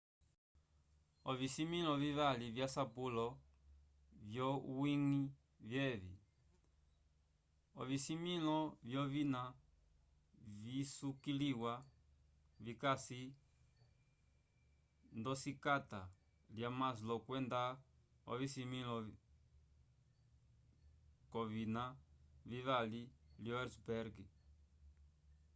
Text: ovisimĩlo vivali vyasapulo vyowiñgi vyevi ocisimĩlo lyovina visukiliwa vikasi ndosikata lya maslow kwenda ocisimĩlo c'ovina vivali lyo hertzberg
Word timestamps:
ovisimĩlo 1.31 1.93
vivali 2.03 2.45
vyasapulo 2.55 3.25
vyowiñgi 4.29 5.23
vyevi 5.69 6.15
ocisimĩlo 7.81 8.57
lyovina 8.87 9.41
visukiliwa 10.63 11.73
vikasi 12.65 13.21
ndosikata 15.19 16.01
lya 16.55 16.69
maslow 16.79 17.19
kwenda 17.27 17.61
ocisimĩlo 18.31 18.95
c'ovina 21.29 21.83
vivali 22.49 23.01
lyo 23.43 23.53
hertzberg 23.59 24.15